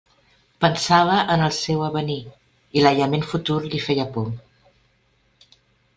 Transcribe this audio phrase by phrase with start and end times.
[0.63, 2.17] Pensava en el seu avenir,
[2.79, 4.35] i l'aïllament futur li feia por.